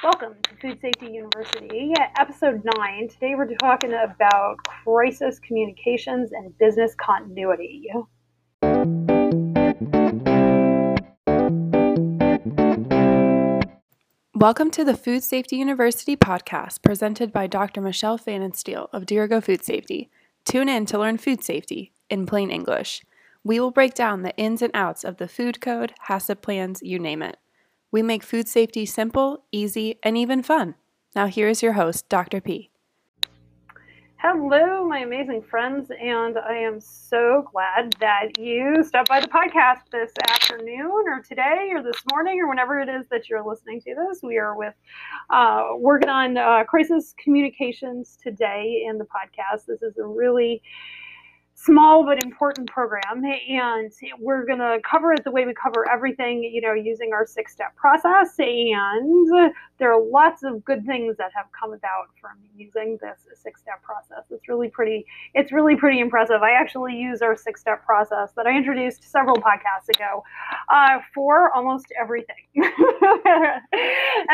[0.00, 3.08] Welcome to Food Safety University, episode 9.
[3.08, 7.90] Today we're talking about crisis communications and business continuity.
[14.36, 17.80] Welcome to the Food Safety University podcast presented by Dr.
[17.80, 20.10] Michelle Pfannenstiel of Dirigo Food Safety.
[20.44, 23.02] Tune in to learn food safety in plain English.
[23.42, 27.00] We will break down the ins and outs of the food code, HACCP plans, you
[27.00, 27.36] name it.
[27.90, 30.74] We make food safety simple, easy, and even fun.
[31.16, 32.40] Now, here is your host, Dr.
[32.40, 32.70] P.
[34.20, 39.88] Hello, my amazing friends, and I am so glad that you stopped by the podcast
[39.92, 43.94] this afternoon, or today, or this morning, or whenever it is that you're listening to
[43.94, 44.20] this.
[44.22, 44.74] We are with
[45.30, 49.66] uh, working on uh, crisis communications today in the podcast.
[49.66, 50.62] This is a really
[51.64, 56.40] small but important program and we're going to cover it the way we cover everything
[56.42, 61.30] you know using our six step process and there are lots of good things that
[61.34, 64.24] have come about from using this six step process.
[64.30, 66.42] It's really pretty it's really pretty impressive.
[66.42, 70.22] I actually use our six step process that i introduced several podcasts ago
[70.68, 72.36] uh, for almost everything.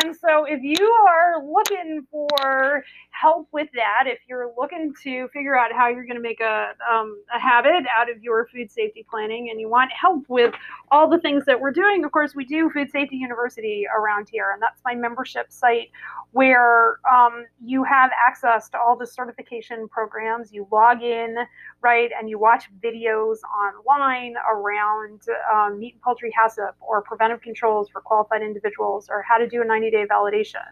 [0.03, 5.57] And so if you are looking for help with that if you're looking to figure
[5.57, 9.05] out how you're going to make a um, a habit out of your food safety
[9.09, 10.53] planning and you want help with
[10.91, 14.51] all the things that we're doing, of course, we do Food Safety University around here,
[14.53, 15.89] and that's my membership site
[16.31, 20.51] where um, you have access to all the certification programs.
[20.51, 21.35] You log in,
[21.81, 25.21] right, and you watch videos online around
[25.53, 29.61] um, meat and poultry HACCP or preventive controls for qualified individuals or how to do
[29.61, 30.65] a 90 day validation.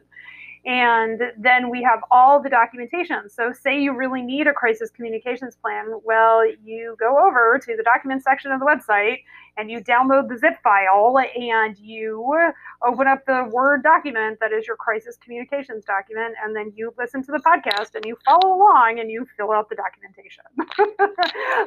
[0.66, 3.30] And then we have all the documentation.
[3.30, 7.84] So, say you really need a crisis communications plan, well, you go over to the
[7.84, 9.20] document section of the website
[9.58, 12.52] and you download the zip file and you
[12.86, 17.24] open up the Word document that is your crisis communications document, and then you listen
[17.24, 20.44] to the podcast and you follow along and you fill out the documentation.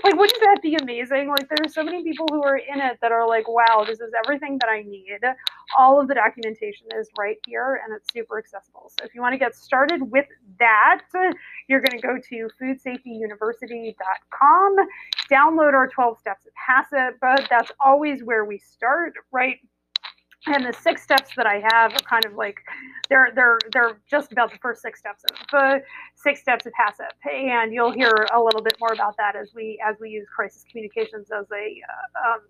[0.05, 1.29] like, wouldn't that be amazing?
[1.29, 4.13] Like, there's so many people who are in it that are like, wow, this is
[4.25, 5.21] everything that I need.
[5.79, 8.93] All of the documentation is right here and it's super accessible.
[8.99, 10.27] So, if you want to get started with
[10.59, 11.03] that,
[11.69, 14.77] you're going to go to foodsafetyuniversity.com,
[15.31, 19.59] download our 12 steps of HACCP, that's always where we start, right?
[20.47, 22.61] And the six steps that I have are kind of like
[23.09, 25.83] they're they're they're just about the first six steps of the
[26.15, 29.77] six steps of HACCP, and you'll hear a little bit more about that as we
[29.85, 32.43] as we use crisis communications as a uh, um,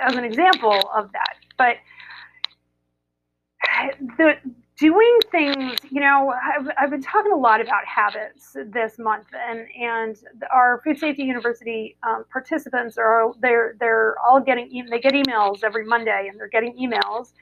[0.00, 1.34] as an example of that.
[1.58, 1.76] But
[4.16, 4.38] the
[4.78, 9.66] doing things, you know, I've, I've been talking a lot about habits this month, and
[9.80, 10.16] and
[10.52, 15.86] our Food Safety University um, participants are they're they're all getting they get emails every
[15.86, 17.32] Monday, and they're getting emails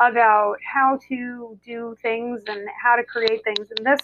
[0.00, 3.68] about how to do things and how to create things.
[3.76, 4.00] And this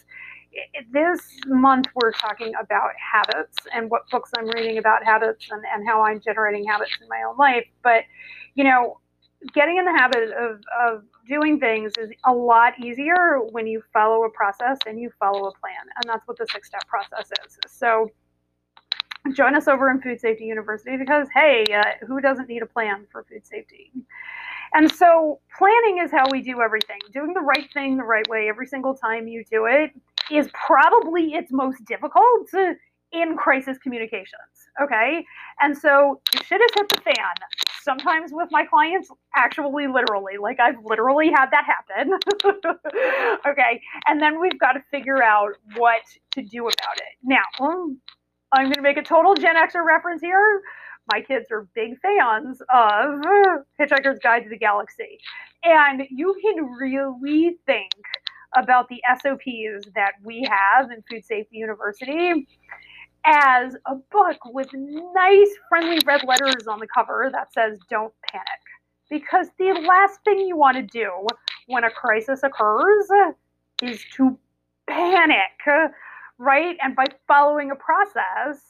[0.93, 5.89] this month we're talking about habits and what books I'm reading about habits and, and
[5.89, 7.66] how I'm generating habits in my own life.
[7.83, 8.05] But
[8.55, 9.01] you know,
[9.53, 14.25] getting in the habit of, of doing things is a lot easier when you follow
[14.25, 15.85] a process and you follow a plan.
[15.97, 17.59] And that's what the six step process is.
[17.69, 18.11] So
[19.33, 23.07] join us over in Food Safety University because, hey, uh, who doesn't need a plan
[23.11, 23.91] for food safety?
[24.75, 26.99] And so planning is how we do everything.
[27.13, 29.93] Doing the right thing the right way every single time you do it
[30.31, 32.49] is probably its most difficult
[33.13, 34.69] in crisis communications.
[34.83, 35.25] Okay.
[35.61, 37.15] And so shit has hit the fan
[37.84, 40.34] sometimes with my clients, actually, literally.
[40.41, 42.19] Like I've literally had that happen.
[43.47, 43.81] okay.
[44.06, 46.03] And then we've got to figure out what
[46.33, 47.15] to do about it.
[47.22, 47.43] Now,
[48.53, 50.62] I'm going to make a total Gen Xer reference here.
[51.12, 53.21] My kids are big fans of
[53.78, 55.19] Hitchhiker's Guide to the Galaxy.
[55.62, 57.93] And you can really think
[58.56, 62.47] about the SOPs that we have in Food Safety University
[63.25, 68.47] as a book with nice, friendly red letters on the cover that says, Don't panic.
[69.11, 71.11] Because the last thing you want to do
[71.67, 73.09] when a crisis occurs
[73.83, 74.39] is to
[74.89, 75.93] panic,
[76.39, 76.77] right?
[76.83, 78.63] And by following a process,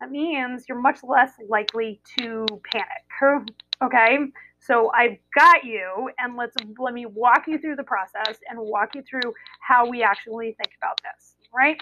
[0.00, 3.46] that means you're much less likely to panic.
[3.82, 4.18] Okay?
[4.58, 8.94] So I've got you, and let's let me walk you through the process and walk
[8.94, 11.80] you through how we actually think about this, right?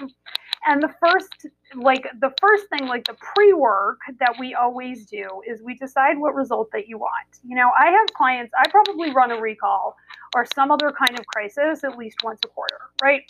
[0.67, 5.63] And the first, like the first thing, like the pre-work that we always do is
[5.63, 7.41] we decide what result that you want.
[7.47, 9.97] You know, I have clients, I probably run a recall
[10.35, 13.23] or some other kind of crisis at least once a quarter, right?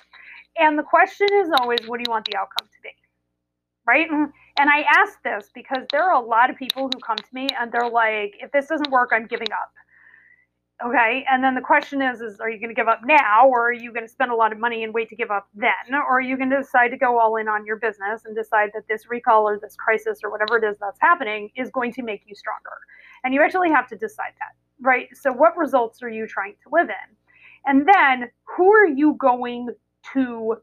[0.58, 2.90] And the question is always, what do you want the outcome to be?
[3.86, 4.10] Right?
[4.10, 7.32] And, and I ask this because there are a lot of people who come to
[7.32, 9.72] me and they're like, if this doesn't work, I'm giving up.
[10.84, 11.26] Okay.
[11.30, 13.72] And then the question is, is are you going to give up now or are
[13.72, 15.92] you going to spend a lot of money and wait to give up then?
[15.92, 18.70] Or are you going to decide to go all in on your business and decide
[18.72, 22.02] that this recall or this crisis or whatever it is that's happening is going to
[22.02, 22.72] make you stronger?
[23.24, 25.08] And you actually have to decide that, right?
[25.14, 27.16] So what results are you trying to live in?
[27.66, 29.68] And then who are you going
[30.14, 30.56] to?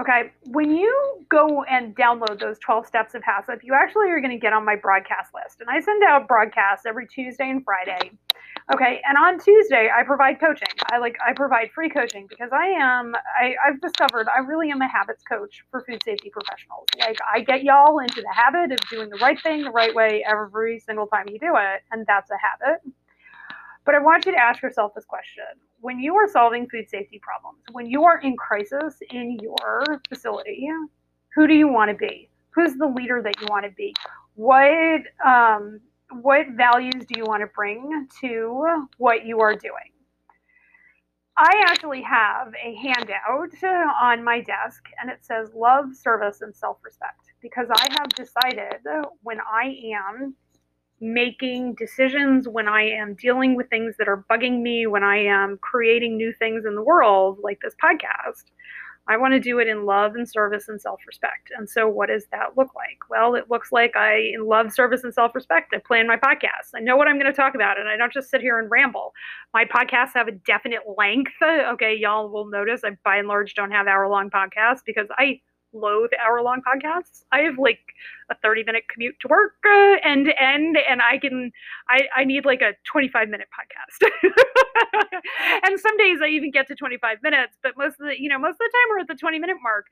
[0.00, 4.30] Okay, when you go and download those 12 steps of HACCP, you actually are going
[4.30, 5.60] to get on my broadcast list.
[5.60, 8.12] And I send out broadcasts every Tuesday and Friday.
[8.72, 10.68] Okay, and on Tuesday I provide coaching.
[10.92, 14.82] I like I provide free coaching because I am I, I've discovered I really am
[14.82, 16.86] a habits coach for food safety professionals.
[17.00, 20.22] Like I get y'all into the habit of doing the right thing the right way
[20.28, 22.82] every single time you do it, and that's a habit.
[23.84, 25.44] But I want you to ask yourself this question
[25.80, 30.68] when you are solving food safety problems, when you are in crisis in your facility,
[31.34, 32.30] who do you want to be?
[32.50, 33.94] Who's the leader that you want to be?
[34.34, 35.80] What um,
[36.10, 39.92] what values do you want to bring to what you are doing?
[41.36, 43.52] I actually have a handout
[44.02, 48.80] on my desk and it says love, service, and self respect because I have decided
[49.22, 50.34] when I am
[51.00, 55.58] making decisions, when I am dealing with things that are bugging me, when I am
[55.58, 58.44] creating new things in the world, like this podcast,
[59.10, 61.50] I want to do it in love and service and self respect.
[61.56, 62.98] And so, what does that look like?
[63.08, 65.72] Well, it looks like I in love, service, and self respect.
[65.74, 66.74] I plan my podcast.
[66.74, 68.70] I know what I'm going to talk about, and I don't just sit here and
[68.70, 69.14] ramble.
[69.54, 71.32] My podcasts have a definite length.
[71.68, 75.40] Okay, y'all will notice I, by and large, don't have hour long podcasts because I
[75.72, 77.24] loathe hour long podcasts.
[77.32, 77.80] I have like
[78.30, 81.52] a 30 minute commute to work uh, end to end, and I can,
[81.88, 84.10] I, I need like a 25 minute podcast.
[85.64, 88.38] and some days I even get to 25 minutes, but most of the, you know,
[88.38, 89.86] most of the time we're at the 20 minute mark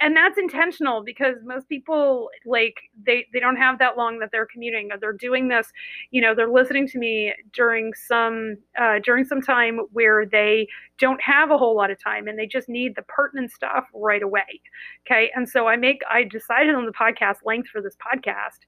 [0.00, 2.74] and that's intentional because most people like
[3.06, 5.72] they they don't have that long that they're commuting or they're doing this
[6.10, 10.66] you know they're listening to me during some uh, during some time where they
[10.98, 14.22] don't have a whole lot of time and they just need the pertinent stuff right
[14.22, 14.60] away
[15.06, 15.30] okay?
[15.34, 18.60] And so i make i decided on the podcast length for this podcast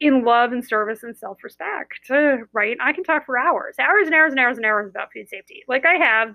[0.00, 2.10] in love and service and self-respect
[2.52, 2.76] right?
[2.80, 5.62] I can talk for hours hours and hours and hours and hours about food safety.
[5.68, 6.34] Like i have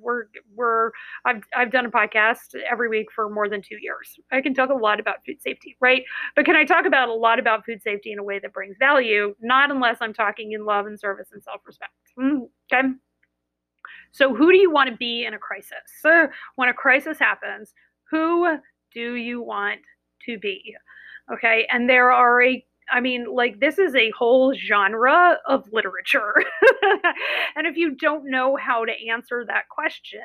[0.00, 0.24] we're
[0.54, 0.90] we're
[1.26, 4.18] I've, I've done a podcast every week for more than two years.
[4.30, 6.02] I can talk a lot about food safety right?
[6.34, 8.76] But can i talk about a lot about food safety in a way that brings
[8.78, 9.34] value?
[9.40, 11.92] Not unless i'm talking in love and service and self-respect.
[12.18, 12.88] Mm, okay.
[14.12, 15.78] So who do you want to be in a crisis?
[16.00, 17.74] So when a crisis happens
[18.10, 18.56] who
[18.94, 19.80] do you want
[20.26, 20.74] to be?
[21.30, 26.34] Okay and there are a I mean, like, this is a whole genre of literature.
[27.56, 30.20] and if you don't know how to answer that question,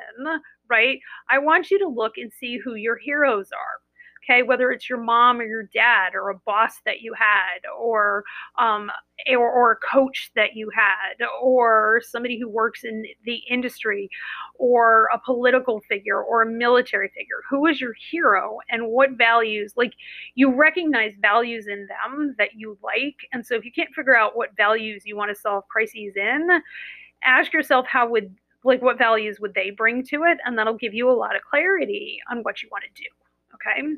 [0.68, 0.98] right,
[1.30, 3.80] I want you to look and see who your heroes are
[4.22, 8.24] okay whether it's your mom or your dad or a boss that you had or
[8.58, 8.90] um,
[9.30, 14.08] or, or a coach that you had or somebody who works in the industry
[14.58, 19.72] or a political figure or a military figure who is your hero and what values
[19.76, 19.92] like
[20.34, 24.36] you recognize values in them that you like and so if you can't figure out
[24.36, 26.48] what values you want to solve crises in
[27.24, 28.34] ask yourself how would
[28.64, 31.42] like what values would they bring to it and that'll give you a lot of
[31.42, 33.08] clarity on what you want to do
[33.66, 33.96] Okay.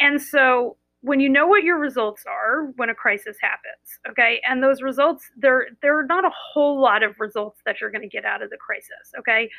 [0.00, 4.62] And so when you know what your results are when a crisis happens, okay, and
[4.62, 8.08] those results, there, there are not a whole lot of results that you're going to
[8.08, 9.50] get out of the crisis, okay.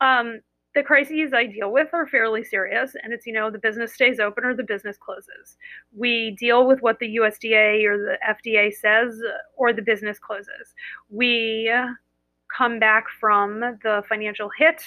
[0.00, 0.40] Um,
[0.74, 4.20] the crises I deal with are fairly serious, and it's you know the business stays
[4.20, 5.56] open or the business closes.
[5.96, 9.20] We deal with what the USDA or the FDA says,
[9.56, 10.74] or the business closes.
[11.10, 11.72] We
[12.54, 14.82] come back from the financial hit,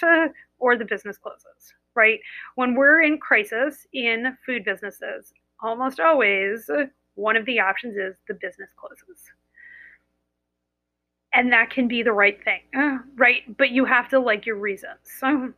[0.60, 2.20] or the business closes right?
[2.56, 6.70] When we're in crisis in food businesses, almost always
[7.16, 9.24] one of the options is the business closes.
[11.34, 12.62] And that can be the right thing,
[13.16, 13.44] right?
[13.58, 15.00] But you have to like your reasons.
[15.20, 15.54] So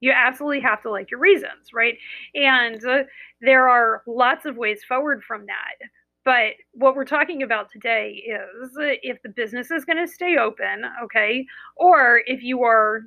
[0.00, 1.96] You absolutely have to like your reasons, right?
[2.34, 3.04] And uh,
[3.40, 5.88] there are lots of ways forward from that.
[6.24, 10.84] But what we're talking about today is if the business is going to stay open,
[11.04, 13.02] okay, or if you are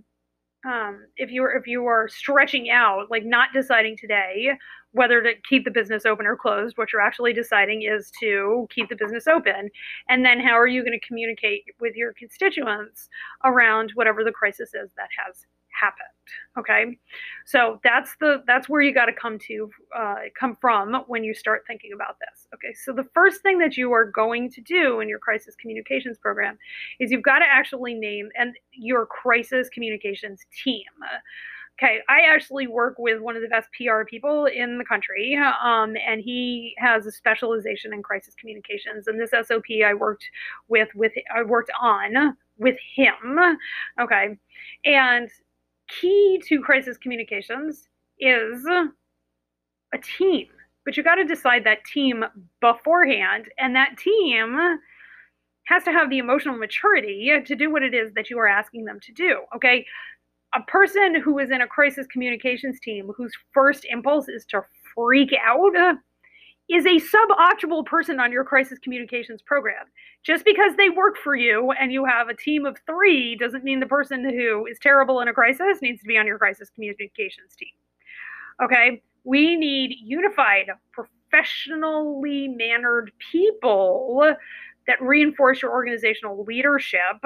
[0.68, 4.52] um, if you are if you are stretching out, like not deciding today
[4.92, 8.90] whether to keep the business open or closed, what you're actually deciding is to keep
[8.90, 9.70] the business open,
[10.10, 13.10] and then how are you going to communicate with your constituents
[13.46, 15.46] around whatever the crisis is that has
[15.80, 16.17] happened
[16.58, 16.98] okay
[17.46, 21.34] so that's the that's where you got to come to uh, come from when you
[21.34, 25.00] start thinking about this okay so the first thing that you are going to do
[25.00, 26.58] in your crisis communications program
[27.00, 30.84] is you've got to actually name and your crisis communications team
[31.80, 35.96] Okay, I actually work with one of the best PR people in the country, um,
[35.96, 39.08] and he has a specialization in crisis communications.
[39.08, 40.26] And this SOP I worked
[40.70, 43.38] with, with I worked on with him.
[44.02, 44.38] Okay,
[44.86, 45.30] and
[45.88, 47.88] key to crisis communications
[48.20, 50.48] is a team,
[50.86, 52.24] but you got to decide that team
[52.62, 54.80] beforehand, and that team
[55.66, 58.86] has to have the emotional maturity to do what it is that you are asking
[58.86, 59.42] them to do.
[59.56, 59.86] Okay,
[60.56, 64.62] a person who is in a crisis communications team whose first impulse is to
[64.96, 65.76] freak out
[66.70, 69.86] is a suboptimal person on your crisis communications program.
[70.24, 73.80] Just because they work for you and you have a team of three doesn't mean
[73.80, 77.56] the person who is terrible in a crisis needs to be on your crisis communications
[77.58, 77.70] team.
[78.62, 79.02] Okay?
[79.24, 84.36] We need unified, professionally mannered people
[84.88, 87.22] that reinforce your organizational leadership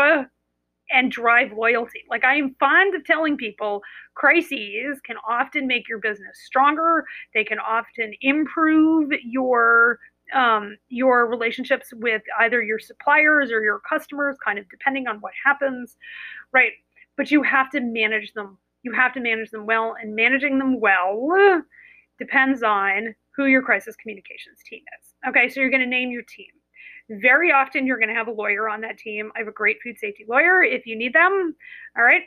[0.94, 2.04] and drive loyalty.
[2.10, 3.82] Like I am fond of telling people,
[4.16, 7.06] crises can often make your business stronger.
[7.34, 10.00] They can often improve your
[10.34, 15.34] um, your relationships with either your suppliers or your customers, kind of depending on what
[15.46, 15.98] happens,
[16.54, 16.72] right?
[17.18, 18.58] But you have to manage them.
[18.84, 21.62] You have to manage them well, and managing them well
[22.18, 25.14] depends on who your crisis communications team is.
[25.28, 26.48] Okay, so you're going to name your team.
[27.10, 29.32] Very often, you're going to have a lawyer on that team.
[29.36, 31.56] I have a great food safety lawyer if you need them.
[31.98, 32.24] All right.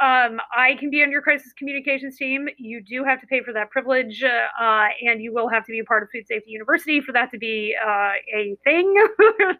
[0.00, 2.48] Um, I can be on your crisis communications team.
[2.56, 5.80] You do have to pay for that privilege, uh, and you will have to be
[5.80, 8.94] a part of Food Safety University for that to be uh, a thing.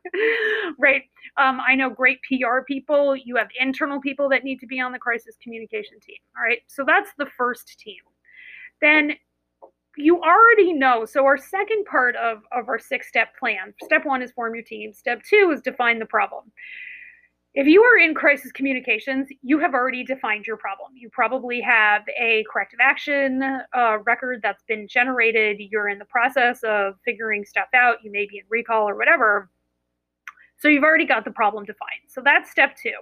[0.79, 1.03] right.
[1.39, 3.17] Um, I know great PR people.
[3.17, 6.19] You have internal people that need to be on the crisis communication team.
[6.37, 6.61] All right.
[6.69, 8.01] So that's the first team.
[8.81, 9.15] Then
[9.99, 11.05] you already know.
[11.05, 14.65] So our second part of, of our six step plan, step one is form your
[14.65, 14.93] team.
[14.93, 16.45] Step two is define the problem.
[17.55, 20.93] If you are in crisis communications, you have already defined your problem.
[20.95, 23.43] You probably have a corrective action
[23.77, 25.57] uh, record that's been generated.
[25.59, 27.97] You're in the process of figuring stuff out.
[28.05, 29.51] You may be in recall or whatever.
[30.59, 32.07] So you've already got the problem defined.
[32.07, 32.95] So that's step two.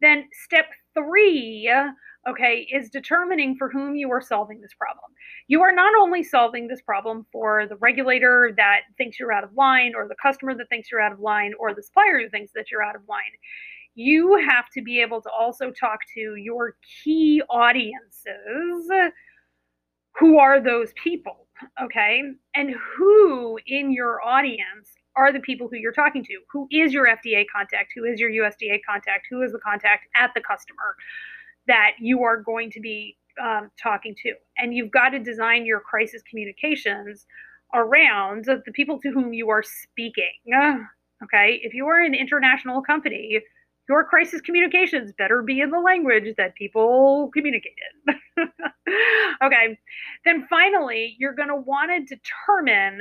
[0.00, 1.70] Then step three
[2.28, 5.10] okay, is determining for whom you are solving this problem.
[5.48, 9.54] You are not only solving this problem for the regulator that thinks you're out of
[9.54, 12.52] line, or the customer that thinks you're out of line, or the supplier who thinks
[12.54, 13.32] that you're out of line.
[13.94, 18.90] You have to be able to also talk to your key audiences.
[20.18, 21.46] Who are those people?
[21.82, 22.22] Okay.
[22.54, 26.38] And who in your audience are the people who you're talking to?
[26.52, 27.92] Who is your FDA contact?
[27.96, 29.26] Who is your USDA contact?
[29.30, 30.94] Who is the contact at the customer?
[31.68, 34.32] that you are going to be um, talking to.
[34.56, 37.26] And you've got to design your crisis communications
[37.74, 40.32] around the people to whom you are speaking.
[41.20, 43.40] Okay, if you are an international company,
[43.88, 47.72] your crisis communications better be in the language that people communicate
[48.06, 48.44] in.
[49.42, 49.76] okay,
[50.24, 53.00] then finally, you're going to want to determine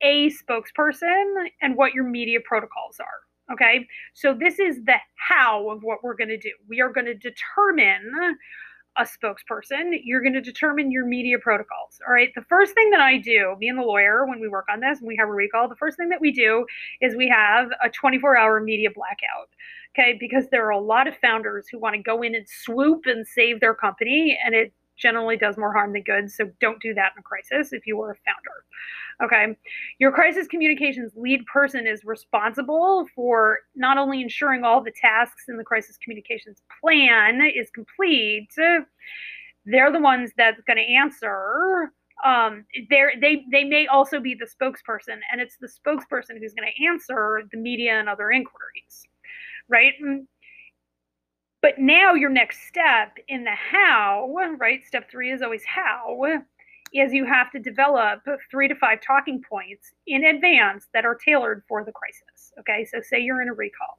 [0.00, 3.52] a spokesperson and what your media protocols are.
[3.52, 6.52] Okay, so this is the how of what we're going to do.
[6.68, 8.36] We are going to determine
[8.96, 9.98] a spokesperson.
[10.02, 12.00] You're going to determine your media protocols.
[12.06, 12.30] All right.
[12.34, 14.98] The first thing that I do, me and the lawyer, when we work on this
[14.98, 16.66] and we have a recall, the first thing that we do
[17.00, 19.50] is we have a 24 hour media blackout.
[19.94, 20.16] Okay.
[20.18, 23.26] Because there are a lot of founders who want to go in and swoop and
[23.26, 26.30] save their company, and it generally does more harm than good.
[26.30, 28.64] So don't do that in a crisis if you are a founder.
[29.22, 29.56] Okay.
[29.98, 35.56] Your crisis communications lead person is responsible for not only ensuring all the tasks in
[35.56, 38.48] the crisis communications plan is complete,
[39.66, 41.92] they're the ones that's going to answer.
[42.24, 46.68] Um, they they they may also be the spokesperson, and it's the spokesperson who's going
[46.68, 49.06] to answer the media and other inquiries,
[49.68, 49.92] right?
[51.60, 54.84] But now your next step in the how, right?
[54.86, 56.42] Step three is always how
[56.94, 61.62] is you have to develop three to five talking points in advance that are tailored
[61.68, 62.52] for the crisis.
[62.60, 63.98] Okay, so say you're in a recall.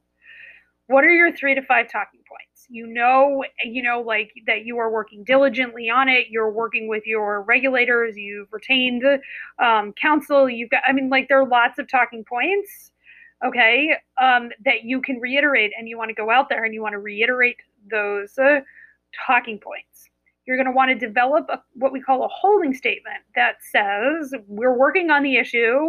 [0.86, 2.66] What are your three to five talking points?
[2.68, 6.26] You know, you know, like that you are working diligently on it.
[6.30, 8.16] You're working with your regulators.
[8.16, 9.04] You've retained
[9.62, 10.50] um, counsel.
[10.50, 12.90] You've got, I mean, like there are lots of talking points.
[13.44, 16.82] Okay, um, that you can reiterate, and you want to go out there and you
[16.82, 17.56] want to reiterate
[17.90, 18.60] those uh,
[19.26, 20.10] talking points
[20.50, 24.34] you're going to want to develop a, what we call a holding statement that says
[24.48, 25.88] we're working on the issue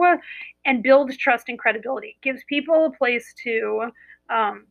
[0.66, 2.10] and builds trust and credibility.
[2.10, 3.92] It gives people a place to
[4.30, 4.68] um,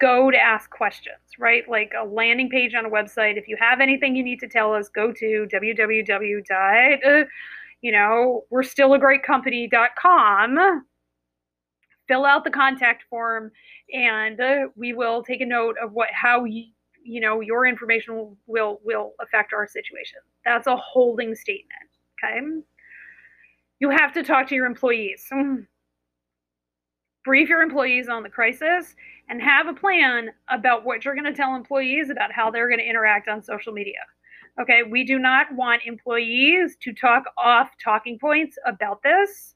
[0.00, 1.68] go to ask questions, right?
[1.68, 3.36] Like a landing page on a website.
[3.36, 7.26] If you have anything you need to tell us, go to www.
[7.82, 10.84] You know, we're still a great company.com.
[12.08, 13.50] Fill out the contact form,
[13.92, 16.66] and uh, we will take a note of what how you
[17.06, 20.18] you know, your information will, will, affect our situation.
[20.44, 21.88] That's a holding statement.
[22.22, 22.40] Okay.
[23.78, 25.30] You have to talk to your employees.
[27.24, 28.94] Brief your employees on the crisis
[29.28, 32.80] and have a plan about what you're going to tell employees about how they're going
[32.80, 33.98] to interact on social media.
[34.60, 39.54] Okay, we do not want employees to talk off talking points about this.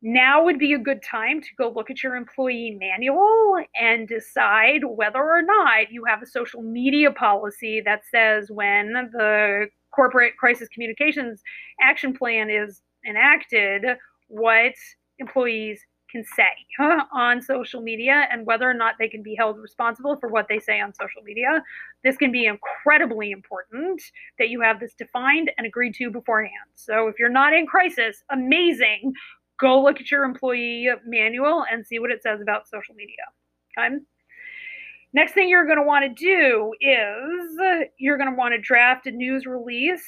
[0.00, 4.84] Now would be a good time to go look at your employee manual and decide
[4.84, 10.68] whether or not you have a social media policy that says when the corporate crisis
[10.72, 11.42] communications
[11.82, 13.84] action plan is enacted,
[14.28, 14.74] what
[15.18, 16.78] employees can say
[17.12, 20.58] on social media and whether or not they can be held responsible for what they
[20.58, 21.62] say on social media.
[22.04, 24.00] This can be incredibly important
[24.38, 26.52] that you have this defined and agreed to beforehand.
[26.74, 29.12] So if you're not in crisis, amazing.
[29.58, 33.16] Go look at your employee manual and see what it says about social media.
[33.76, 33.96] Okay.
[35.14, 39.06] Next thing you're going to want to do is you're going to want to draft
[39.06, 40.04] a news release.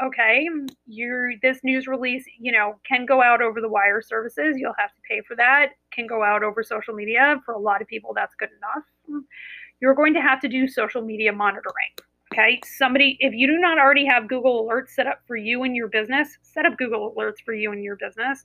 [0.00, 0.48] Okay,
[0.86, 4.56] your this news release, you know, can go out over the wire services.
[4.56, 5.70] You'll have to pay for that.
[5.90, 7.42] Can go out over social media.
[7.44, 8.84] For a lot of people, that's good enough.
[9.80, 12.05] You're going to have to do social media monitoring.
[12.36, 15.74] Okay, somebody, if you do not already have Google Alerts set up for you and
[15.74, 18.44] your business, set up Google Alerts for you and your business.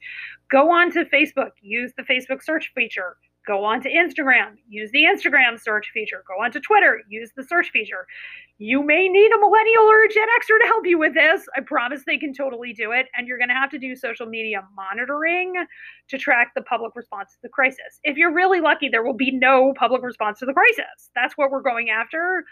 [0.49, 3.17] Go on to Facebook, use the Facebook search feature
[3.47, 6.23] Go on to Instagram, use the Instagram search feature.
[6.27, 8.05] Go on to Twitter, use the search feature.
[8.63, 11.47] You may need a millennial or a Gen Xer to help you with this.
[11.57, 13.07] I promise they can totally do it.
[13.17, 15.55] And you're going to have to do social media monitoring
[16.09, 17.99] to track the public response to the crisis.
[18.03, 21.09] If you're really lucky, there will be no public response to the crisis.
[21.15, 22.43] That's what we're going after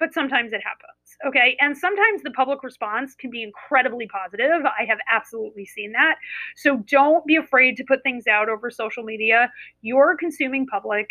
[0.00, 1.16] but sometimes it happens.
[1.24, 1.56] Okay.
[1.60, 4.64] And sometimes the public response can be incredibly positive.
[4.66, 6.16] I have absolutely seen that.
[6.56, 9.50] So don't be afraid to put things out over social media.
[9.82, 11.06] Your consuming public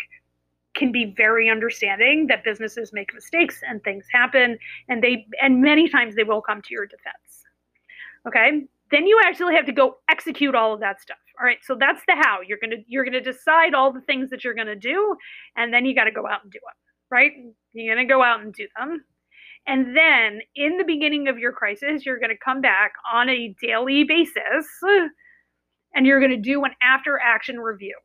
[0.74, 5.88] can be very understanding that businesses make mistakes and things happen and they and many
[5.88, 7.44] times they will come to your defense.
[8.26, 8.62] Okay?
[8.90, 11.18] Then you actually have to go execute all of that stuff.
[11.40, 11.58] All right?
[11.62, 12.40] So that's the how.
[12.46, 15.16] You're to you're to decide all the things that you're to do
[15.56, 16.74] and then you got to go out and do them
[17.14, 17.32] right?
[17.72, 19.04] You're to go out and do them.
[19.66, 24.04] And then in the beginning of your crisis, you're to come back on a daily
[24.04, 24.66] basis
[25.94, 27.96] and you're to do an after action review.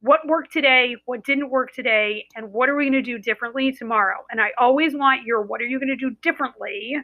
[0.00, 0.96] What worked today?
[1.06, 2.26] What didn't work today?
[2.36, 4.18] And what are we going to do differently tomorrow?
[4.30, 6.96] And I always want your what are you going to do differently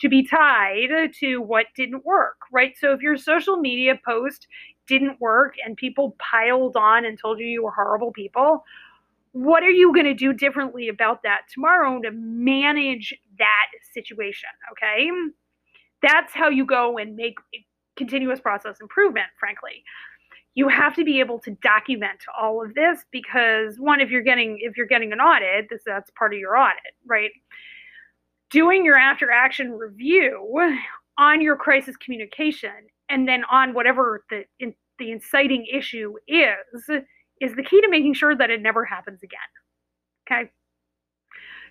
[0.00, 2.74] to be tied to what didn't work, right?
[2.78, 4.46] So if your social media post
[4.86, 8.64] didn't work and people piled on and told you you were horrible people,
[9.32, 15.08] what are you going to do differently about that tomorrow to manage that situation okay
[16.02, 17.36] that's how you go and make
[17.96, 19.84] continuous process improvement frankly
[20.54, 24.58] you have to be able to document all of this because one if you're getting
[24.60, 27.30] if you're getting an audit this that's part of your audit right
[28.50, 30.78] doing your after action review
[31.18, 32.70] on your crisis communication
[33.08, 36.88] and then on whatever the in, the inciting issue is
[37.40, 39.40] is the key to making sure that it never happens again.
[40.30, 40.50] Okay.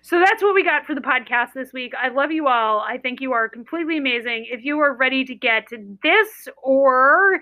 [0.02, 1.92] So that's what we got for the podcast this week.
[1.94, 2.80] I love you all.
[2.80, 4.46] I think you are completely amazing.
[4.50, 5.68] If you are ready to get
[6.02, 7.40] this or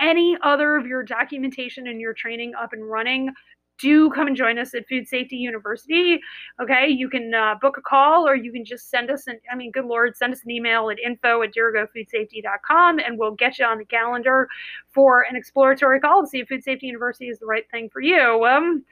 [0.00, 3.32] any other of your documentation and your training up and running,
[3.80, 6.20] do come and join us at Food Safety University.
[6.60, 9.56] Okay, you can uh, book a call or you can just send us an, I
[9.56, 13.64] mean, good Lord, send us an email at info at dirigofoodsafety.com and we'll get you
[13.64, 14.48] on the calendar
[14.90, 18.02] for an exploratory call to see if Food Safety University is the right thing for
[18.02, 18.44] you.
[18.44, 18.84] Um,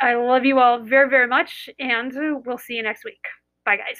[0.00, 2.12] I love you all very, very much and
[2.46, 3.24] we'll see you next week.
[3.64, 3.98] Bye, guys.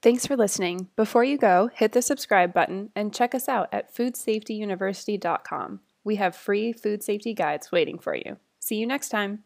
[0.00, 0.88] Thanks for listening.
[0.94, 5.80] Before you go, hit the subscribe button and check us out at foodsafetyuniversity.com.
[6.04, 8.36] We have free food safety guides waiting for you.
[8.60, 9.42] See you next time.